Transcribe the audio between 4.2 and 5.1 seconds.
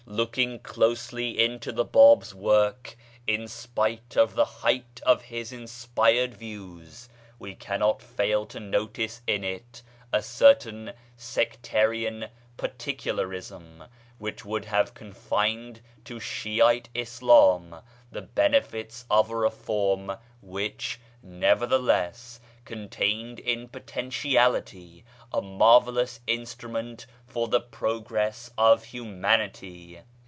the height